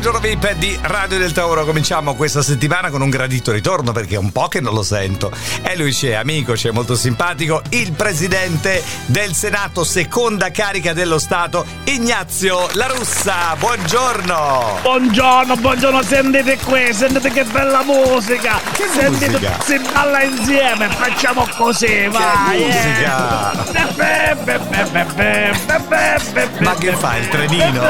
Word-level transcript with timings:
buongiorno 0.00 0.20
VIP 0.20 0.52
di 0.58 0.78
Radio 0.82 1.18
del 1.18 1.32
Tauro. 1.32 1.64
Cominciamo 1.64 2.14
questa 2.14 2.40
settimana 2.40 2.88
con 2.88 3.00
un 3.00 3.10
gradito 3.10 3.50
ritorno 3.50 3.90
perché 3.90 4.14
è 4.14 4.18
un 4.18 4.30
po' 4.30 4.46
che 4.46 4.60
non 4.60 4.72
lo 4.72 4.84
sento. 4.84 5.32
E 5.60 5.76
lui 5.76 5.90
c'è, 5.90 6.12
amico, 6.12 6.52
c'è 6.52 6.70
molto 6.70 6.94
simpatico, 6.94 7.62
il 7.70 7.90
presidente 7.90 8.80
del 9.06 9.34
Senato, 9.34 9.82
seconda 9.82 10.52
carica 10.52 10.92
dello 10.92 11.18
Stato, 11.18 11.66
Ignazio 11.82 12.68
La 12.74 12.86
Russa. 12.86 13.56
Buongiorno. 13.58 14.78
Buongiorno, 14.82 15.56
buongiorno, 15.56 16.00
sentite 16.04 16.58
qui, 16.58 16.94
sentite 16.94 17.32
che 17.32 17.42
bella 17.42 17.82
musica. 17.82 18.60
Che 18.70 18.84
sentite, 18.94 19.30
musica? 19.30 19.58
si 19.64 19.80
balla 19.92 20.22
insieme, 20.22 20.88
facciamo 20.90 21.44
così, 21.56 22.06
vai. 22.06 22.60
musica? 22.60 23.52
eh. 25.90 26.62
Ma 26.62 26.74
che 26.76 26.92
fa, 26.92 27.16
il 27.16 27.26
trenino? 27.26 27.80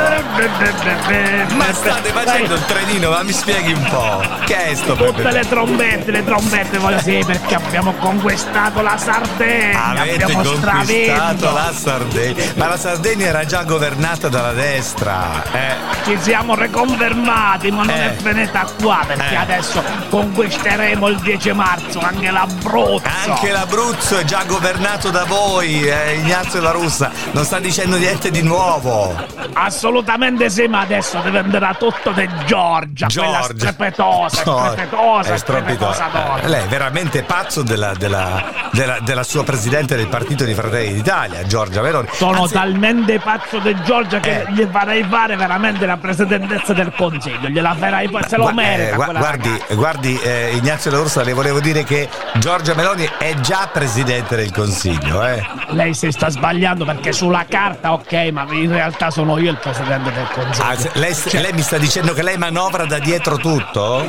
Ma 1.54 1.66
state 1.98 2.10
facendo 2.12 2.54
il 2.54 2.64
trenino, 2.64 3.10
ma 3.10 3.22
mi 3.22 3.32
spieghi 3.32 3.72
un 3.72 3.82
po'. 3.90 4.22
Che 4.44 4.56
è 4.66 4.74
sto 4.74 4.94
Tutte 4.94 5.12
Pepe? 5.12 5.30
le 5.32 5.48
trombette, 5.48 6.10
le 6.10 6.24
trombette, 6.24 6.78
voglio 6.78 7.00
sì, 7.00 7.22
perché 7.26 7.54
abbiamo 7.54 7.92
conquistato 7.94 8.80
la 8.82 8.96
Sardegna, 8.96 9.84
Avete 9.86 10.22
abbiamo 10.24 10.42
conquistato 10.42 10.84
stravinto. 10.84 11.52
la 11.52 11.72
Sardegna. 11.74 12.42
Ma 12.54 12.68
la 12.68 12.76
Sardegna 12.76 13.26
era 13.26 13.44
già 13.44 13.62
governata 13.64 14.28
dalla 14.28 14.52
destra. 14.52 15.42
Eh. 15.52 15.74
Ci 16.04 16.18
siamo 16.20 16.54
riconfermati, 16.54 17.70
ma 17.70 17.82
non 17.84 17.90
Eh. 17.96 18.06
è 18.06 18.16
finita 18.22 18.66
qua, 18.80 19.02
perché 19.06 19.32
Eh. 19.34 19.36
adesso 19.36 19.82
conquisteremo 20.08 21.08
il 21.08 21.18
10 21.18 21.52
marzo 21.52 21.98
anche 22.00 22.30
l'Abruzzo. 22.30 23.02
Anche 23.26 23.50
l'Abruzzo 23.50 24.18
è 24.18 24.24
già 24.24 24.44
governato 24.46 25.10
da 25.10 25.24
voi, 25.24 25.82
eh, 25.88 26.14
Ignazio 26.16 26.60
La 26.60 26.70
Russa. 26.70 27.10
Non 27.32 27.44
sta 27.44 27.58
dicendo 27.58 27.96
niente 27.96 28.30
di 28.30 28.42
nuovo. 28.42 29.14
Assolutamente 29.52 30.48
sì, 30.50 30.66
ma 30.68 30.80
adesso 30.80 31.18
diventerà 31.24 31.74
tutto 31.74 31.86
di 32.14 32.28
Giorgia, 32.44 33.06
quella 33.12 33.40
Giorgia. 33.40 33.68
È 33.68 33.72
strepitosa 33.72 35.36
strepitosa. 35.36 36.08
donna. 36.12 36.40
Eh, 36.42 36.48
Lei 36.48 36.62
è 36.64 36.66
veramente 36.66 37.22
pazzo 37.22 37.62
della, 37.62 37.92
della, 37.94 38.42
della, 38.72 38.98
della 39.00 39.22
sua 39.22 39.44
presidente 39.44 39.96
del 39.96 40.08
partito 40.08 40.44
di 40.44 40.54
Fratelli 40.54 40.92
d'Italia, 40.94 41.44
Giorgia 41.46 41.80
Meloni. 41.82 42.08
Sono 42.12 42.42
Anzi, 42.42 42.54
talmente 42.54 43.18
pazzo 43.18 43.58
di 43.58 43.74
Giorgia 43.82 44.20
che 44.20 44.42
Eh. 44.42 44.52
gli 44.52 44.66
farei 44.70 45.04
fare 45.08 45.36
veramente 45.36 45.86
la 45.86 45.96
presidentessa 45.96 46.72
del 46.72 46.92
consiglio, 46.96 47.48
gliela 47.48 47.74
farei 47.78 48.08
fare, 48.08 48.28
se 48.28 48.36
lo 48.36 48.52
merita 48.52 48.92
eh, 48.92 48.96
quella 48.96 49.18
guardi, 49.18 49.48
ragazza. 49.50 49.74
guardi 49.74 50.20
eh, 50.22 50.50
Ignazio 50.54 50.90
La 50.90 50.98
Russa, 50.98 51.22
le 51.22 51.32
volevo 51.32 51.60
dire 51.60 51.84
che 51.84 52.08
Giorgia 52.34 52.74
Meloni 52.74 53.08
è 53.18 53.34
già 53.40 53.68
presidente 53.72 54.36
del 54.36 54.52
Consiglio. 54.52 55.24
Eh. 55.24 55.44
Lei 55.70 55.94
si 55.94 56.10
sta 56.10 56.28
sbagliando 56.28 56.84
perché 56.84 57.12
sulla 57.12 57.44
carta 57.48 57.92
ok, 57.92 58.12
ma 58.32 58.46
in 58.50 58.70
realtà 58.70 59.10
sono 59.10 59.38
io 59.38 59.50
il 59.50 59.56
presidente 59.58 60.12
del 60.12 60.26
consiglio. 60.32 60.66
Ah, 60.68 60.76
lei, 60.94 61.14
Cioè, 61.14 61.40
lei 61.40 61.52
mi 61.52 61.62
sta 61.62 61.77
dicendo 61.78 62.12
che 62.12 62.22
lei 62.22 62.36
manovra 62.36 62.84
da 62.84 62.98
dietro 62.98 63.36
tutto? 63.36 64.08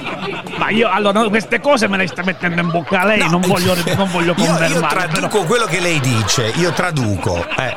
Ma 0.58 0.70
io 0.70 0.89
allora 0.89 1.22
no, 1.22 1.30
queste 1.30 1.59
cose 1.59 1.88
me 1.88 1.98
le 1.98 2.08
sta 2.08 2.23
mettendo 2.23 2.59
in 2.61 2.70
bocca 2.70 3.02
a 3.02 3.06
lei, 3.06 3.30
non, 3.30 3.42
voglio, 3.42 3.76
non 3.95 4.09
voglio 4.11 4.34
io, 4.38 4.44
io 4.44 4.48
confermare. 4.48 5.08
traduco 5.08 5.28
però- 5.30 5.44
quello 5.45 5.66
che 5.66 5.80
lei 5.80 6.00
dice, 6.00 6.52
io 6.56 6.72
traduco. 6.72 7.45
Eh. 7.58 7.76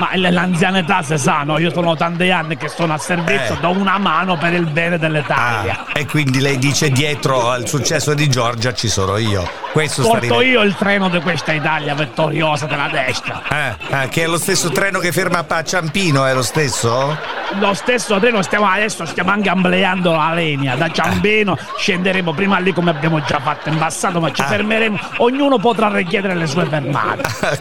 Ma 0.00 0.08
l'anzianità 0.16 1.02
si 1.02 1.18
sa, 1.18 1.42
no? 1.44 1.58
Io 1.58 1.70
sono 1.70 1.94
tanti 1.94 2.30
anni 2.30 2.56
che 2.56 2.68
sono 2.68 2.94
a 2.94 2.98
servizio, 2.98 3.54
Eh. 3.54 3.60
do 3.60 3.68
una 3.70 3.98
mano 3.98 4.38
per 4.38 4.54
il 4.54 4.64
bene 4.64 4.98
dell'Italia. 4.98 5.84
Ah, 5.86 5.98
e 5.98 6.06
quindi 6.06 6.40
lei 6.40 6.56
dice 6.58 6.88
dietro 6.88 7.50
al 7.50 7.68
successo 7.68 8.14
di 8.14 8.26
Giorgia 8.30 8.72
ci 8.72 8.88
sono 8.88 9.18
io. 9.18 9.46
Questo 9.72 10.00
sta 10.02 10.10
Porto 10.12 10.24
arrivando. 10.36 10.42
io 10.44 10.62
il 10.62 10.74
treno 10.74 11.08
di 11.10 11.20
questa 11.20 11.52
Italia 11.52 11.94
vittoriosa 11.94 12.64
della 12.66 12.88
destra. 12.90 13.42
Eh, 13.50 13.76
eh, 14.04 14.08
che 14.08 14.22
è 14.24 14.26
lo 14.26 14.38
stesso 14.38 14.70
treno 14.70 14.98
che 15.00 15.12
ferma 15.12 15.44
a 15.46 15.62
Ciampino, 15.62 16.24
è 16.24 16.32
lo 16.32 16.42
stesso? 16.42 17.16
Lo 17.58 17.74
stesso 17.74 18.18
treno 18.18 18.40
stiamo 18.42 18.66
adesso 18.66 19.04
stiamo 19.04 19.30
anche 19.32 19.48
ampliando 19.50 20.12
la 20.12 20.32
linea. 20.34 20.76
Da 20.76 20.88
Ciambino 20.90 21.58
scenderemo 21.76 22.32
prima 22.32 22.58
lì 22.58 22.72
come 22.72 22.90
abbiamo 22.90 23.20
già 23.22 23.38
fatto 23.40 23.68
in 23.68 23.76
passato, 23.76 24.18
ma 24.20 24.32
ci 24.32 24.40
Ah. 24.40 24.46
fermeremo. 24.46 24.98
Ognuno 25.18 25.58
potrà 25.58 25.88
richiedere 25.88 26.34
le 26.34 26.46
sue 26.46 26.64
fermate. 26.64 27.28
Ah, 27.50 27.56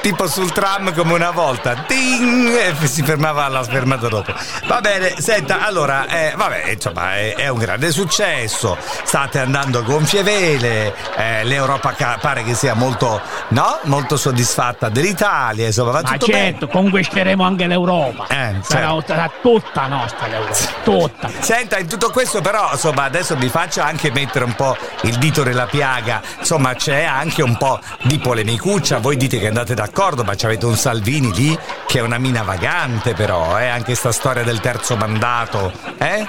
tipo 0.00 0.26
sul 0.26 0.50
tram 0.52 0.92
come 0.94 1.12
una 1.12 1.30
volta, 1.30 1.51
ting, 1.86 2.48
e 2.54 2.86
si 2.86 3.02
fermava 3.02 3.44
alla 3.44 3.62
fermata 3.62 4.08
dopo. 4.08 4.32
Va 4.66 4.80
bene, 4.80 5.14
senta, 5.18 5.64
allora, 5.64 6.06
eh, 6.06 6.34
vabbè, 6.36 6.70
insomma, 6.70 7.16
è, 7.16 7.34
è 7.34 7.48
un 7.48 7.58
grande 7.58 7.90
successo, 7.90 8.76
state 9.04 9.38
andando 9.38 9.78
a 9.78 9.82
gonfie 9.82 10.22
vele, 10.22 10.94
eh, 11.16 11.44
l'Europa 11.44 11.92
ca- 11.92 12.18
pare 12.20 12.42
che 12.44 12.54
sia 12.54 12.74
molto, 12.74 13.20
no? 13.48 13.78
Molto 13.84 14.16
soddisfatta 14.16 14.88
dell'Italia, 14.88 15.66
insomma, 15.66 15.90
va 15.92 16.02
Ma 16.02 16.12
tutto 16.12 16.26
certo, 16.26 16.68
conquisteremo 16.68 17.44
anche 17.44 17.66
l'Europa. 17.66 18.26
Eh, 18.28 18.56
sarà, 18.62 18.96
certo. 19.04 19.32
tutta 19.42 19.86
nostra 19.86 20.26
l'Europa. 20.26 20.54
Tutta. 20.84 21.26
bene. 21.28 21.42
Senta, 21.42 21.78
in 21.78 21.88
tutto 21.88 22.10
questo 22.10 22.40
però, 22.40 22.70
insomma, 22.72 23.04
adesso 23.04 23.36
mi 23.36 23.48
faccia 23.48 23.84
anche 23.84 24.10
mettere 24.10 24.44
un 24.44 24.54
po' 24.54 24.76
il 25.02 25.16
dito 25.16 25.42
nella 25.44 25.66
piaga, 25.66 26.22
insomma, 26.38 26.74
c'è 26.74 27.04
anche 27.04 27.42
un 27.42 27.56
po' 27.56 27.80
di 28.02 28.18
polemicuccia, 28.18 28.98
voi 28.98 29.16
dite 29.16 29.38
che 29.38 29.48
andate 29.48 29.74
d'accordo, 29.74 30.24
ma 30.24 30.34
avete 30.42 30.66
un 30.66 30.76
Salvini 30.76 31.32
lì 31.32 31.41
che 31.86 31.98
è 31.98 32.02
una 32.02 32.18
mina 32.18 32.42
vagante 32.42 33.14
però, 33.14 33.58
eh? 33.58 33.68
anche 33.68 33.94
sta 33.94 34.12
storia 34.12 34.42
del 34.42 34.60
terzo 34.60 34.96
mandato, 34.96 35.72
eh? 35.98 36.26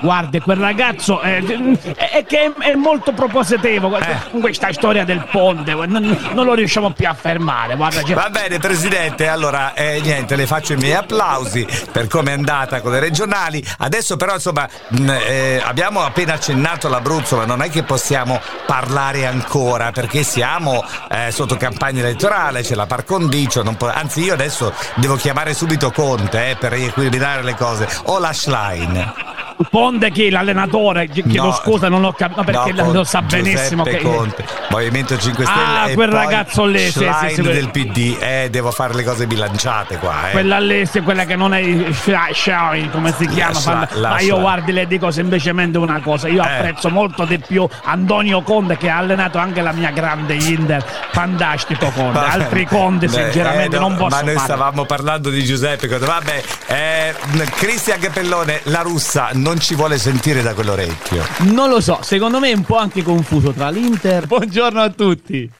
Guardi, 0.00 0.40
quel 0.40 0.58
ragazzo 0.58 1.20
è, 1.20 1.42
è 1.42 2.24
che 2.26 2.44
è, 2.44 2.52
è 2.70 2.74
molto 2.74 3.12
propositivo 3.12 3.96
Eh. 3.96 4.16
con 4.30 4.40
questa 4.40 4.72
storia 4.72 5.04
del 5.04 5.26
ponte, 5.30 5.72
non, 5.74 6.18
non 6.34 6.44
lo 6.44 6.54
riusciamo 6.54 6.90
più 6.92 7.08
a 7.08 7.14
fermare. 7.14 7.76
Guarda, 7.76 8.02
Va 8.14 8.30
bene 8.30 8.58
Presidente, 8.58 9.26
allora 9.28 9.72
eh, 9.74 10.00
niente, 10.02 10.36
le 10.36 10.46
faccio 10.46 10.74
i 10.74 10.76
miei 10.76 10.94
applausi 10.94 11.66
per 11.90 12.08
come 12.08 12.30
è 12.30 12.34
andata 12.34 12.80
con 12.80 12.92
le 12.92 13.00
regionali. 13.00 13.64
Adesso 13.78 14.16
però 14.16 14.34
insomma 14.34 14.68
mh, 14.88 15.10
eh, 15.26 15.62
abbiamo 15.64 16.02
appena 16.02 16.34
accennato 16.34 16.88
l'Abruzzo, 16.88 17.36
ma 17.36 17.44
non 17.46 17.62
è 17.62 17.70
che 17.70 17.82
possiamo 17.82 18.40
parlare 18.66 19.26
ancora 19.26 19.90
perché 19.92 20.22
siamo 20.22 20.84
eh, 21.10 21.30
sotto 21.30 21.56
campagna 21.56 22.00
elettorale, 22.00 22.62
c'è 22.62 22.74
la 22.74 22.86
par 22.86 23.04
condicio, 23.04 23.62
può- 23.76 23.90
anzi 23.92 24.22
io 24.22 24.34
adesso 24.34 24.72
devo 24.96 25.16
chiamare 25.16 25.54
subito 25.54 25.90
Conte 25.90 26.50
eh, 26.50 26.56
per 26.56 26.72
riequilibrare 26.72 27.42
le 27.42 27.54
cose. 27.54 27.88
O 28.04 28.18
la 28.18 28.32
Schlein. 28.32 29.35
Ponte 29.70 30.10
chi? 30.10 30.30
L'allenatore? 30.30 31.08
Ch- 31.08 31.22
Chiedo 31.26 31.44
No. 31.46 31.52
scusa, 31.52 31.88
non 31.88 32.04
ho 32.04 32.12
capito, 32.12 32.42
perché 32.44 32.72
No, 32.72 32.92
lo 32.92 33.04
sa 33.04 33.24
Giuseppe 33.24 33.42
benissimo 33.52 33.82
che... 33.84 33.98
Conte, 33.98 34.44
Movimento 34.70 35.16
5 35.18 35.44
Stelle 35.44 35.90
Ah, 35.90 35.94
quel 35.94 36.08
ragazzo 36.08 36.64
lì, 36.66 36.78
sì, 36.90 37.08
sì, 37.28 37.34
sì, 37.34 37.42
del 37.42 37.70
PD. 37.70 38.16
Eh, 38.20 38.48
devo 38.50 38.70
fare 38.70 38.94
le 38.94 39.02
cose 39.04 39.26
bilanciate 39.26 39.96
qua, 39.98 40.28
eh. 40.28 40.32
Quella 40.32 40.58
lì, 40.58 40.86
quella 41.02 41.24
che 41.24 41.36
non 41.36 41.54
è 41.54 41.92
Sha- 41.92 42.28
Shai, 42.32 42.90
come 42.90 43.12
si 43.16 43.26
chiama? 43.28 43.54
Schla- 43.54 43.86
fan- 43.86 44.00
la 44.00 44.08
ma 44.10 44.20
io 44.20 44.38
guardi, 44.40 44.72
le 44.72 44.86
dico 44.86 45.10
semplicemente 45.10 45.78
una 45.78 46.00
cosa: 46.00 46.28
io 46.28 46.42
Eh. 46.42 46.46
apprezzo 46.48 46.88
molto 46.90 47.24
di 47.24 47.38
più 47.38 47.66
Antonio 47.84 48.42
Conte 48.42 48.76
che 48.76 48.88
ha 48.90 48.98
allenato 48.98 49.38
anche 49.38 49.62
la 49.62 49.72
mia 49.72 49.90
grande 49.90 50.34
Inter. 50.34 50.84
Fantastico 51.12 51.90
Conte. 51.90 52.18
Altri 52.18 52.66
Conte, 52.66 53.06
Beh, 53.06 53.12
sinceramente, 53.12 53.76
eh, 53.76 53.78
no, 53.78 53.88
non 53.88 53.96
posso 53.96 54.16
Ma 54.16 54.22
noi 54.22 54.34
fare. 54.34 54.44
stavamo 54.46 54.84
parlando 54.84 55.30
di 55.30 55.42
Giuseppe 55.44 55.88
Conte. 55.88 56.04
Vabbè, 56.06 56.42
eh, 56.66 57.14
Cristian 57.56 57.98
Capellone, 57.98 58.60
la 58.64 58.80
russa 58.82 59.30
non 59.46 59.60
ci 59.60 59.76
vuole 59.76 59.96
sentire 59.96 60.42
da 60.42 60.54
quell'orecchio. 60.54 61.24
Non 61.52 61.68
lo 61.68 61.80
so, 61.80 62.00
secondo 62.02 62.40
me 62.40 62.50
è 62.50 62.54
un 62.56 62.64
po' 62.64 62.78
anche 62.78 63.04
confuso 63.04 63.52
tra 63.52 63.70
l'Inter. 63.70 64.26
Buongiorno 64.26 64.80
a 64.80 64.90
tutti. 64.90 65.48